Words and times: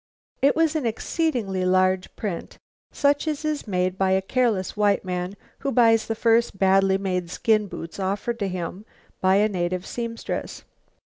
It 0.41 0.55
was 0.55 0.75
an 0.75 0.87
exceedingly 0.87 1.63
large 1.63 2.15
print; 2.15 2.57
such 2.91 3.27
as 3.27 3.45
is 3.45 3.67
made 3.67 3.99
by 3.99 4.13
a 4.13 4.21
careless 4.23 4.75
white 4.75 5.05
man 5.05 5.35
who 5.59 5.71
buys 5.71 6.07
the 6.07 6.15
first 6.15 6.57
badly 6.57 6.97
made 6.97 7.29
skin 7.29 7.67
boots 7.67 7.99
offered 7.99 8.39
to 8.39 8.47
him 8.47 8.83
by 9.21 9.35
a 9.35 9.47
native 9.47 9.85
seamstress. 9.85 10.63